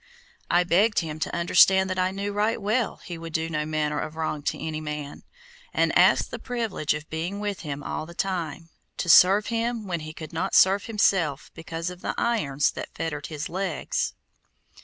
I 0.49 0.63
begged 0.63 1.01
him 1.01 1.19
to 1.19 1.35
understand 1.35 1.87
that 1.91 1.99
I 1.99 2.09
knew 2.09 2.33
right 2.33 2.59
well 2.59 3.01
he 3.05 3.19
would 3.19 3.33
do 3.33 3.51
no 3.51 3.67
manner 3.67 3.99
of 3.99 4.15
wrong 4.15 4.41
to 4.41 4.57
any 4.57 4.81
man, 4.81 5.21
and 5.75 5.95
asked 5.95 6.31
the 6.31 6.39
privilege 6.39 6.95
of 6.95 7.07
being 7.11 7.39
with 7.39 7.59
him 7.59 7.83
all 7.83 8.07
the 8.07 8.15
time, 8.15 8.69
to 8.97 9.09
serve 9.09 9.45
him 9.53 9.85
when 9.85 9.99
he 9.99 10.11
could 10.15 10.33
not 10.33 10.55
serve 10.55 10.85
himself 10.85 11.51
because 11.53 11.91
of 11.91 12.01
the 12.01 12.15
irons 12.17 12.71
that 12.71 12.95
fettered 12.95 13.27
his 13.27 13.47
legs. 13.47 14.15